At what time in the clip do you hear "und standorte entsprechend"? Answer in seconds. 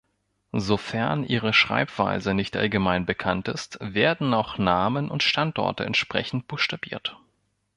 5.11-6.47